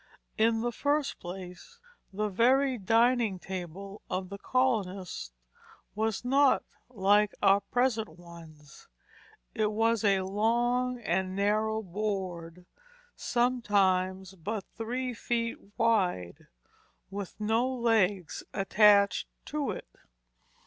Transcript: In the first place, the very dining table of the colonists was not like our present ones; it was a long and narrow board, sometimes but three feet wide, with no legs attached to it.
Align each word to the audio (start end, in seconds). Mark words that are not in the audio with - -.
In 0.35 0.61
the 0.61 0.71
first 0.71 1.19
place, 1.19 1.77
the 2.11 2.27
very 2.29 2.79
dining 2.79 3.37
table 3.37 4.01
of 4.09 4.29
the 4.29 4.39
colonists 4.39 5.31
was 5.93 6.25
not 6.25 6.63
like 6.89 7.35
our 7.43 7.59
present 7.61 8.09
ones; 8.09 8.87
it 9.53 9.71
was 9.71 10.03
a 10.03 10.21
long 10.21 10.97
and 11.01 11.35
narrow 11.35 11.83
board, 11.83 12.65
sometimes 13.15 14.33
but 14.33 14.63
three 14.75 15.13
feet 15.13 15.59
wide, 15.77 16.47
with 17.11 17.39
no 17.39 17.71
legs 17.71 18.41
attached 18.55 19.27
to 19.45 19.69
it. 19.69 19.85